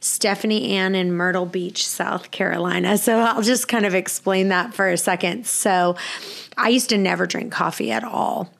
[0.00, 2.98] Stephanie Ann in Myrtle Beach, South Carolina.
[2.98, 5.46] So I'll just kind of explain that for a second.
[5.46, 5.96] So
[6.58, 8.52] I used to never drink coffee at all.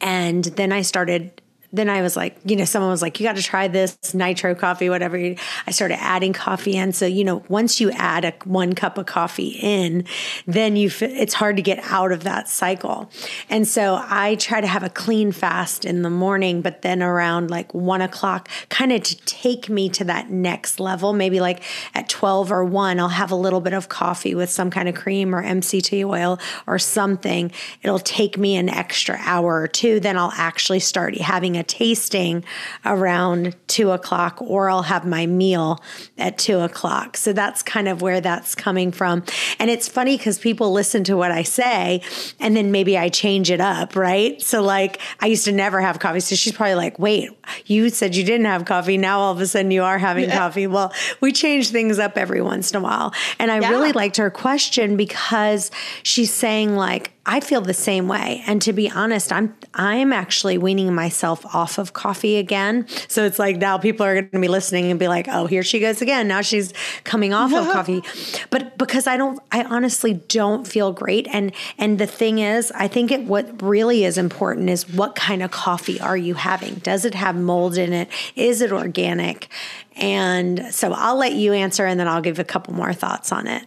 [0.00, 1.39] And then I started
[1.72, 4.54] then I was like, you know, someone was like, you got to try this nitro
[4.54, 5.16] coffee, whatever.
[5.16, 6.92] I started adding coffee in.
[6.92, 10.04] So, you know, once you add a one cup of coffee in,
[10.46, 13.10] then you, it's hard to get out of that cycle.
[13.48, 17.50] And so I try to have a clean fast in the morning, but then around
[17.50, 21.62] like one o'clock, kind of to take me to that next level, maybe like
[21.94, 24.96] at 12 or one, I'll have a little bit of coffee with some kind of
[24.96, 27.52] cream or MCT oil or something.
[27.82, 30.00] It'll take me an extra hour or two.
[30.00, 32.44] Then I'll actually start having a tasting
[32.84, 35.80] around two o'clock, or I'll have my meal
[36.18, 37.16] at two o'clock.
[37.16, 39.22] So that's kind of where that's coming from.
[39.60, 42.02] And it's funny because people listen to what I say
[42.40, 44.40] and then maybe I change it up, right?
[44.42, 46.20] So, like, I used to never have coffee.
[46.20, 47.30] So she's probably like, wait,
[47.66, 48.98] you said you didn't have coffee.
[48.98, 50.38] Now all of a sudden you are having yeah.
[50.38, 50.66] coffee.
[50.66, 53.12] Well, we change things up every once in a while.
[53.38, 53.70] And I yeah.
[53.70, 55.70] really liked her question because
[56.02, 58.42] she's saying, like, I feel the same way.
[58.46, 62.86] And to be honest, I'm I'm actually weaning myself off of coffee again.
[63.08, 65.62] So it's like now people are going to be listening and be like, "Oh, here
[65.62, 66.26] she goes again.
[66.28, 66.72] Now she's
[67.04, 68.02] coming off of coffee."
[68.48, 72.88] But because I don't I honestly don't feel great and and the thing is, I
[72.88, 76.76] think it what really is important is what kind of coffee are you having?
[76.76, 78.08] Does it have mold in it?
[78.34, 79.48] Is it organic?
[79.96, 83.46] And so I'll let you answer and then I'll give a couple more thoughts on
[83.46, 83.66] it.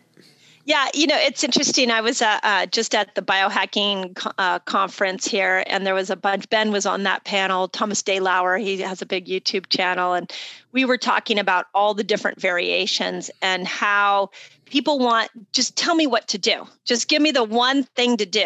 [0.66, 1.92] Yeah, you know, it's interesting.
[1.92, 6.16] I was uh, uh, just at the biohacking uh, conference here, and there was a
[6.16, 6.50] bunch.
[6.50, 7.68] Ben was on that panel.
[7.68, 10.32] Thomas DeLauer, he has a big YouTube channel, and
[10.72, 14.30] we were talking about all the different variations and how
[14.66, 16.66] people want just tell me what to do.
[16.86, 18.46] Just give me the one thing to do.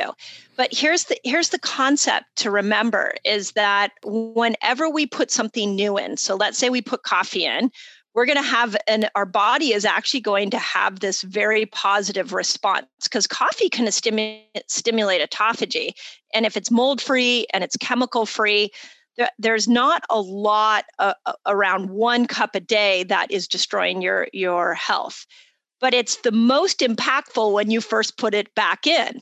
[0.55, 5.99] But here's the here's the concept to remember is that whenever we put something new
[5.99, 7.71] in, so let's say we put coffee in,
[8.17, 12.33] we're going to have and our body is actually going to have this very positive
[12.33, 15.91] response because coffee can stimulate stimulate autophagy.
[16.33, 18.71] And if it's mold free and it's chemical free
[19.37, 24.27] there's not a lot uh, uh, around one cup a day that is destroying your
[24.33, 25.27] your health.
[25.79, 29.19] But it's the most impactful when you first put it back in.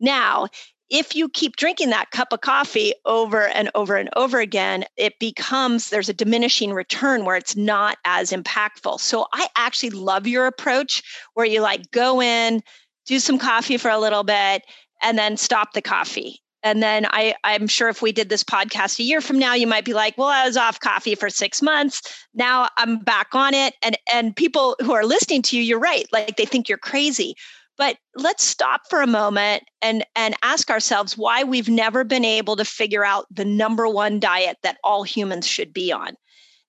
[0.00, 0.48] Now
[0.90, 5.18] if you keep drinking that cup of coffee over and over and over again, it
[5.18, 9.00] becomes there's a diminishing return where it's not as impactful.
[9.00, 11.02] So I actually love your approach
[11.34, 12.62] where you like go in,
[13.06, 14.62] do some coffee for a little bit,
[15.02, 16.40] and then stop the coffee.
[16.62, 19.66] And then I, I'm sure if we did this podcast a year from now, you
[19.66, 22.00] might be like, well, I was off coffee for six months.
[22.32, 23.74] Now I'm back on it.
[23.82, 26.06] And and people who are listening to you, you're right.
[26.10, 27.36] Like they think you're crazy.
[27.76, 32.56] But let's stop for a moment and, and ask ourselves why we've never been able
[32.56, 36.16] to figure out the number one diet that all humans should be on.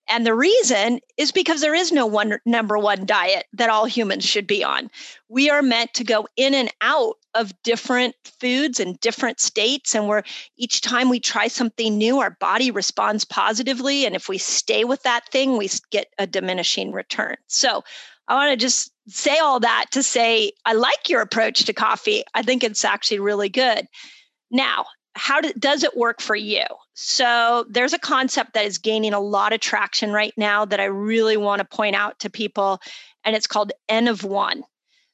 [0.08, 4.24] And the reason is because there is no one number one diet that all humans
[4.24, 4.88] should be on.
[5.28, 9.94] We are meant to go in and out of different foods and different states.
[9.94, 10.22] And we're
[10.56, 14.06] each time we try something new, our body responds positively.
[14.06, 17.36] And if we stay with that thing, we get a diminishing return.
[17.48, 17.82] So
[18.28, 22.24] I want to just say all that to say I like your approach to coffee.
[22.34, 23.86] I think it's actually really good.
[24.50, 26.64] Now, how do, does it work for you?
[26.94, 30.84] So, there's a concept that is gaining a lot of traction right now that I
[30.84, 32.80] really want to point out to people,
[33.24, 34.62] and it's called N of one.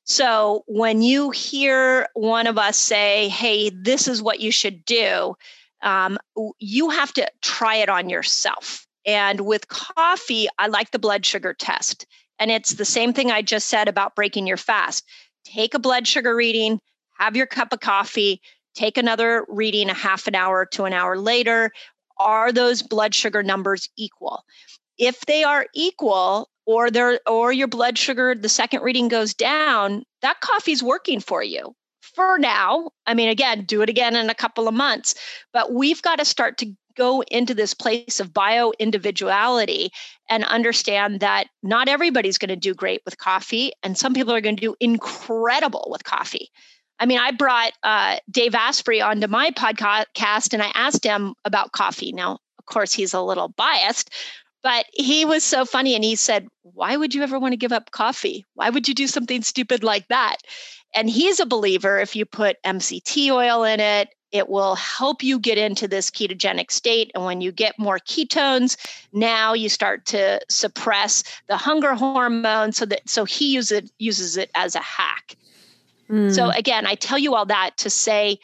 [0.04, 5.36] So, when you hear one of us say, Hey, this is what you should do,
[5.82, 6.18] um,
[6.58, 8.86] you have to try it on yourself.
[9.04, 12.06] And with coffee, I like the blood sugar test.
[12.42, 15.04] And it's the same thing I just said about breaking your fast.
[15.44, 16.80] Take a blood sugar reading,
[17.16, 18.40] have your cup of coffee,
[18.74, 21.70] take another reading a half an hour to an hour later.
[22.18, 24.42] Are those blood sugar numbers equal?
[24.98, 30.02] If they are equal, or there or your blood sugar the second reading goes down,
[30.22, 32.90] that coffee's working for you for now.
[33.06, 35.14] I mean, again, do it again in a couple of months,
[35.52, 39.90] but we've got to start to go into this place of bio individuality
[40.28, 44.40] and understand that not everybody's going to do great with coffee, and some people are
[44.40, 46.50] going to do incredible with coffee.
[46.98, 51.72] I mean, I brought uh, Dave Asprey onto my podcast and I asked him about
[51.72, 52.12] coffee.
[52.12, 54.10] Now, of course, he's a little biased,
[54.62, 57.72] but he was so funny and he said, Why would you ever want to give
[57.72, 58.44] up coffee?
[58.54, 60.36] Why would you do something stupid like that?
[60.94, 65.38] And he's a believer if you put MCT oil in it, it will help you
[65.38, 67.12] get into this ketogenic state.
[67.14, 68.76] And when you get more ketones,
[69.12, 72.72] now you start to suppress the hunger hormone.
[72.72, 75.36] So that so he uses it, uses it as a hack.
[76.08, 76.34] Mm.
[76.34, 78.38] So again, I tell you all that to say,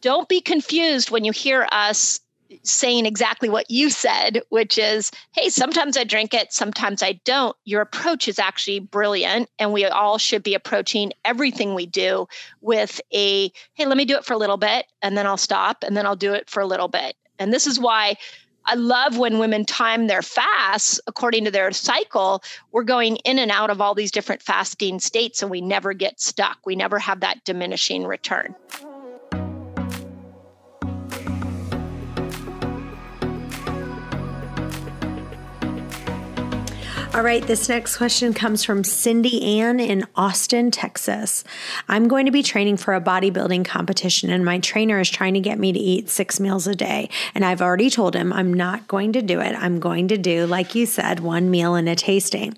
[0.00, 2.20] don't be confused when you hear us
[2.62, 7.56] saying exactly what you said, which is, hey, sometimes I drink it, sometimes I don't.
[7.64, 9.48] Your approach is actually brilliant.
[9.58, 12.26] And we all should be approaching everything we do
[12.60, 15.84] with a, hey, let me do it for a little bit, and then I'll stop,
[15.84, 17.16] and then I'll do it for a little bit.
[17.38, 18.16] And this is why
[18.64, 22.42] I love when women time their fasts according to their cycle.
[22.72, 26.20] We're going in and out of all these different fasting states, and we never get
[26.20, 26.58] stuck.
[26.66, 28.56] We never have that diminishing return.
[37.16, 41.44] All right, this next question comes from Cindy Ann in Austin, Texas.
[41.88, 45.40] I'm going to be training for a bodybuilding competition, and my trainer is trying to
[45.40, 47.08] get me to eat six meals a day.
[47.34, 49.56] And I've already told him I'm not going to do it.
[49.56, 52.54] I'm going to do, like you said, one meal and a tasting.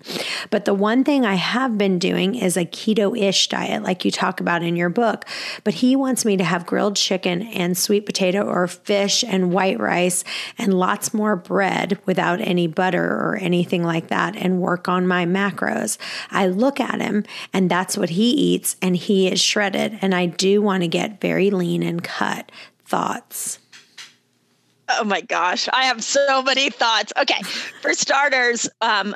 [0.49, 4.11] But the one thing I have been doing is a keto ish diet, like you
[4.11, 5.23] talk about in your book.
[5.63, 9.79] But he wants me to have grilled chicken and sweet potato or fish and white
[9.79, 10.25] rice
[10.57, 14.35] and lots more bread without any butter or anything like that.
[14.49, 15.97] And work on my macros.
[16.31, 19.99] I look at him and that's what he eats and he is shredded.
[20.01, 22.51] And I do want to get very lean and cut.
[22.85, 23.59] Thoughts?
[24.89, 27.13] Oh my gosh, I have so many thoughts.
[27.15, 29.15] Okay, for starters, um,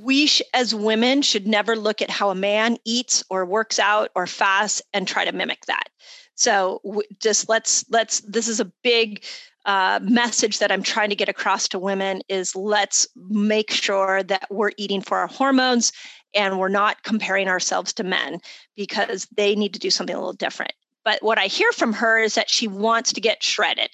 [0.00, 4.10] we sh- as women should never look at how a man eats or works out
[4.14, 5.90] or fasts and try to mimic that.
[6.36, 9.24] So w- just let's let's this is a big
[9.64, 14.46] uh, message that I'm trying to get across to women is let's make sure that
[14.50, 15.92] we're eating for our hormones
[16.34, 18.40] and we're not comparing ourselves to men
[18.76, 20.72] because they need to do something a little different.
[21.04, 23.90] But what I hear from her is that she wants to get shredded.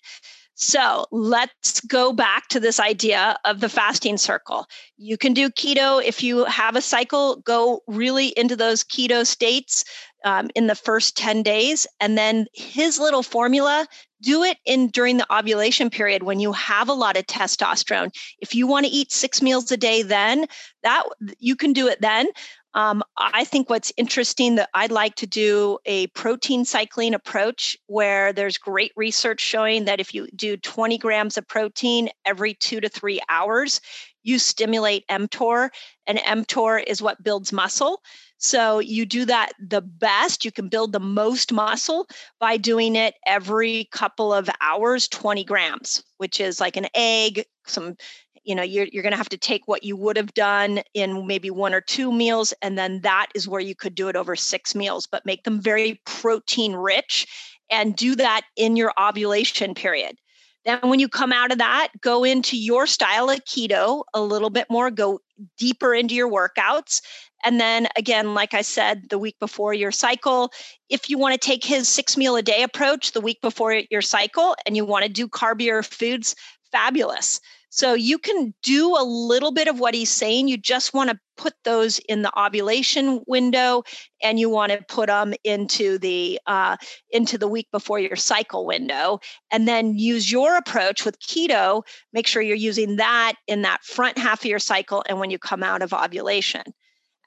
[0.55, 4.67] So let's go back to this idea of the fasting circle.
[4.99, 9.87] You can do keto if you have a cycle, go really into those keto states
[10.25, 11.87] um, in the first 10 days.
[11.99, 13.87] And then his little formula
[14.23, 18.11] do it in during the ovulation period when you have a lot of testosterone.
[18.39, 20.47] If you want to eat six meals a day then
[20.83, 21.05] that
[21.39, 22.29] you can do it then.
[22.73, 28.33] Um, i think what's interesting that i'd like to do a protein cycling approach where
[28.33, 32.89] there's great research showing that if you do 20 grams of protein every two to
[32.89, 33.81] three hours
[34.23, 35.71] you stimulate mtor
[36.07, 38.01] and mtor is what builds muscle
[38.43, 40.47] so you do that the best.
[40.47, 42.09] You can build the most muscle
[42.41, 47.97] by doing it every couple of hours, 20 grams, which is like an egg, some
[48.43, 51.27] you know you're, you're going to have to take what you would have done in
[51.27, 54.35] maybe one or two meals and then that is where you could do it over
[54.35, 57.27] six meals but make them very protein rich
[57.71, 60.17] and do that in your ovulation period
[60.65, 64.51] then, when you come out of that, go into your style of keto a little
[64.51, 65.21] bit more, go
[65.59, 67.01] deeper into your workouts.
[67.43, 70.53] And then, again, like I said, the week before your cycle,
[70.91, 74.03] if you want to take his six meal a day approach the week before your
[74.03, 76.35] cycle and you want to do carbier foods,
[76.71, 77.41] fabulous.
[77.73, 80.49] So you can do a little bit of what he's saying.
[80.49, 83.85] You just want to put those in the ovulation window,
[84.23, 86.77] and you want to put them into the uh,
[87.11, 89.21] into the week before your cycle window,
[89.53, 91.83] and then use your approach with keto.
[92.13, 95.39] Make sure you're using that in that front half of your cycle, and when you
[95.39, 96.65] come out of ovulation.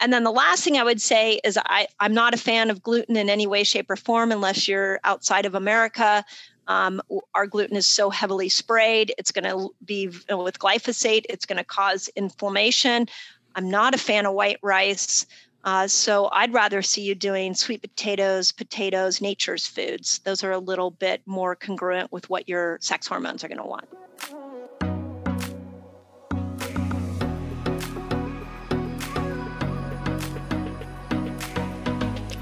[0.02, 2.84] And then the last thing I would say is I, I'm not a fan of
[2.84, 6.26] gluten in any way, shape, or form unless you're outside of America.
[6.68, 7.02] Um,
[7.36, 11.64] our gluten is so heavily sprayed, it's going to be with glyphosate, it's going to
[11.64, 13.08] cause inflammation.
[13.56, 15.26] I'm not a fan of white rice.
[15.64, 20.20] Uh, so I'd rather see you doing sweet potatoes, potatoes, nature's foods.
[20.20, 23.66] Those are a little bit more congruent with what your sex hormones are going to
[23.66, 23.88] want.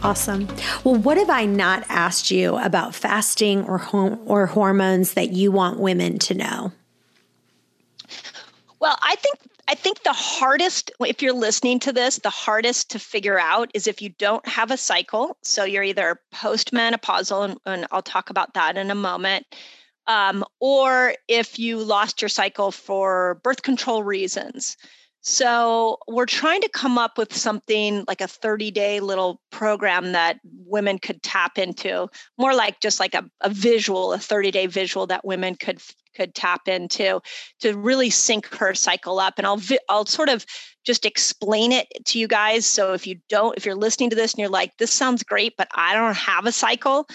[0.04, 0.50] Awesome.
[0.84, 3.82] Well, what have I not asked you about fasting or
[4.26, 6.72] or hormones that you want women to know?
[8.80, 9.36] Well, I think
[9.68, 13.88] I think the hardest if you're listening to this, the hardest to figure out is
[13.88, 15.38] if you don't have a cycle.
[15.44, 19.46] So you're either postmenopausal and, and I'll talk about that in a moment.
[20.08, 24.78] um, or if you lost your cycle for birth control reasons.
[25.24, 30.40] So we're trying to come up with something like a 30 day little program that
[30.66, 32.10] women could tap into,
[32.40, 35.80] more like just like a, a visual, a 30 day visual that women could
[36.16, 37.22] could tap into
[37.62, 39.36] to really sync her cycle up.
[39.38, 40.46] And I'll vi- I'll sort of
[40.84, 42.66] just explain it to you guys.
[42.66, 45.54] So if you don't, if you're listening to this and you're like, this sounds great,
[45.56, 47.08] but I don't have a cycle,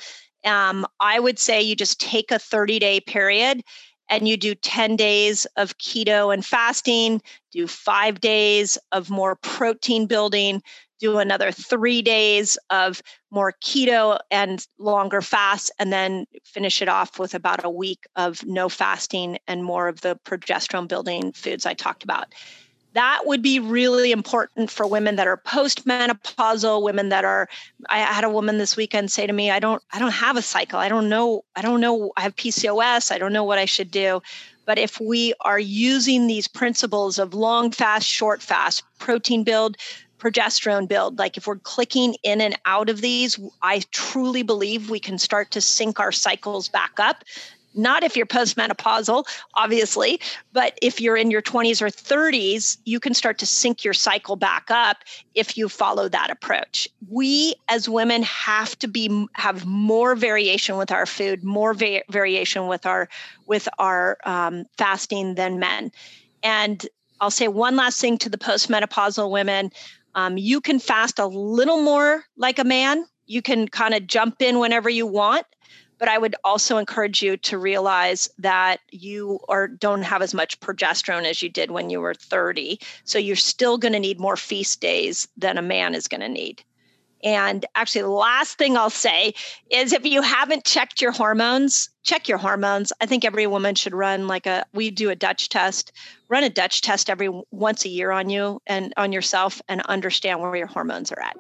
[0.45, 3.63] um, I would say you just take a 30 day period
[4.09, 7.21] and you do 10 days of keto and fasting,
[7.53, 10.63] do five days of more protein building,
[10.99, 17.19] do another three days of more keto and longer fast, and then finish it off
[17.19, 21.75] with about a week of no fasting and more of the progesterone building foods I
[21.75, 22.33] talked about
[22.97, 27.47] that would be really important for women that are postmenopausal women that are
[27.91, 30.43] i had a woman this weekend say to me i don't i don't have a
[30.43, 30.79] cycle.
[30.79, 33.91] I don't know i don't know i have pcos i don't know what i should
[33.91, 34.23] do.
[34.65, 39.77] But if we are using these principles of long fast short fast protein build
[40.19, 44.99] progesterone build like if we're clicking in and out of these i truly believe we
[44.99, 47.23] can start to sync our cycles back up
[47.77, 50.21] not if you're postmenopausal, obviously,
[50.53, 54.37] but if you're in your 20s or 30s, you can start to sync your cycle
[54.37, 54.99] back up
[55.35, 56.89] if you follow that approach.
[57.09, 62.67] We as women have to be have more variation with our food, more va- variation
[62.67, 63.09] with our
[63.47, 65.93] with our um, fasting than men.
[66.43, 66.87] And
[67.21, 69.71] I'll say one last thing to the postmenopausal women:
[70.15, 73.07] um, you can fast a little more like a man.
[73.27, 75.47] You can kind of jump in whenever you want
[75.99, 80.61] but I would also encourage you to realize that you are don't have as much
[80.61, 82.79] progesterone as you did when you were 30.
[83.05, 86.29] So you're still going to need more feast days than a man is going to
[86.29, 86.63] need.
[87.25, 89.35] And actually, the last thing I'll say
[89.71, 92.93] is if you haven't checked your hormones, check your hormones.
[93.01, 95.93] I think every woman should run like a we do a Dutch test,
[96.29, 100.41] run a Dutch test every once a year on you and on yourself and understand
[100.41, 101.37] where your hormones are at.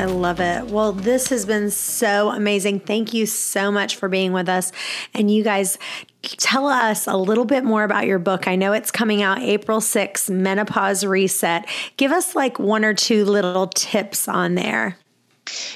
[0.00, 0.64] I love it.
[0.68, 2.80] Well, this has been so amazing.
[2.80, 4.72] Thank you so much for being with us.
[5.12, 5.76] And you guys,
[6.22, 8.48] tell us a little bit more about your book.
[8.48, 11.68] I know it's coming out April 6th, Menopause Reset.
[11.98, 14.96] Give us like one or two little tips on there.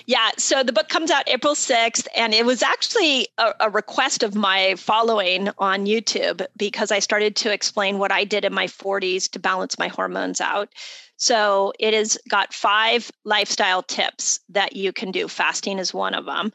[0.07, 4.22] Yeah, so the book comes out April 6th, and it was actually a, a, request
[4.22, 8.68] of my following on YouTube because I started to explain what I did in my
[8.68, 10.70] 40s to balance my hormones out.
[11.25, 15.27] So it has got five lifestyle tips that you can do.
[15.27, 16.53] Fasting is one of them.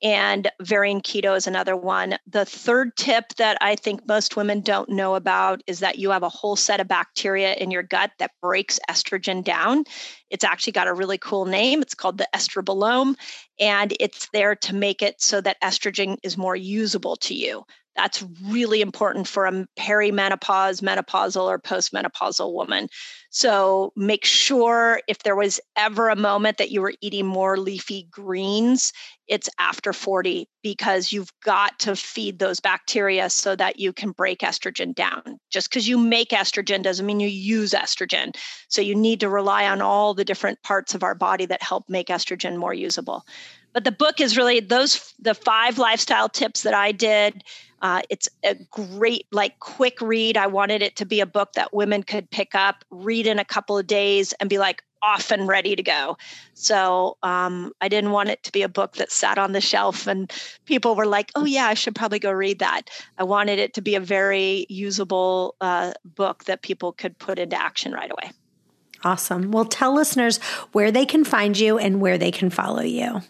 [0.00, 2.16] And varying keto is another one.
[2.28, 6.22] The third tip that I think most women don't know about is that you have
[6.22, 9.82] a whole set of bacteria in your gut that breaks estrogen down.
[10.30, 11.82] It's actually got a really cool name.
[11.82, 13.16] It's called the estrobolome,
[13.58, 17.64] and it's there to make it so that estrogen is more usable to you.
[17.96, 22.88] That's really important for a perimenopause, menopausal, or postmenopausal woman.
[23.30, 28.08] So make sure if there was ever a moment that you were eating more leafy
[28.10, 28.92] greens,
[29.26, 34.40] it's after 40 because you've got to feed those bacteria so that you can break
[34.40, 35.38] estrogen down.
[35.50, 38.36] Just because you make estrogen doesn't mean you use estrogen.
[38.68, 41.88] So you need to rely on all the different parts of our body that help
[41.88, 43.24] make estrogen more usable.
[43.72, 47.42] But the book is really those the five lifestyle tips that I did
[47.82, 50.36] uh, it's a great, like, quick read.
[50.36, 53.44] I wanted it to be a book that women could pick up, read in a
[53.44, 56.16] couple of days, and be like off and ready to go.
[56.54, 60.06] So um, I didn't want it to be a book that sat on the shelf
[60.06, 60.32] and
[60.64, 62.82] people were like, "Oh yeah, I should probably go read that."
[63.18, 67.60] I wanted it to be a very usable uh, book that people could put into
[67.60, 68.32] action right away.
[69.04, 69.50] Awesome.
[69.50, 70.38] Well, tell listeners
[70.70, 73.22] where they can find you and where they can follow you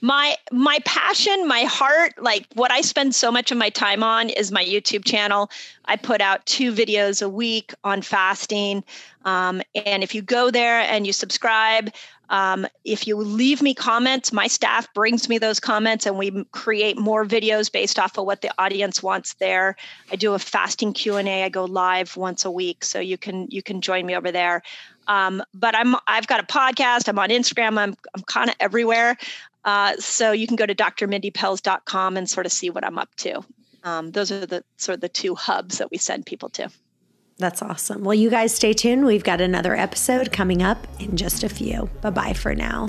[0.00, 4.28] my my passion my heart like what i spend so much of my time on
[4.30, 5.50] is my youtube channel
[5.86, 8.84] i put out two videos a week on fasting
[9.24, 11.90] um, and if you go there and you subscribe
[12.30, 16.98] um, if you leave me comments my staff brings me those comments and we create
[16.98, 19.76] more videos based off of what the audience wants there
[20.10, 23.62] i do a fasting q&a i go live once a week so you can you
[23.62, 24.62] can join me over there
[25.06, 27.08] um, but I'm I've got a podcast.
[27.08, 27.78] I'm on Instagram.
[27.78, 29.16] I'm I'm kind of everywhere.
[29.64, 33.42] Uh, so you can go to drmindypelz.com and sort of see what I'm up to.
[33.82, 36.70] Um, those are the sort of the two hubs that we send people to.
[37.38, 38.04] That's awesome.
[38.04, 39.04] Well, you guys stay tuned.
[39.04, 41.90] We've got another episode coming up in just a few.
[42.00, 42.88] Bye bye for now.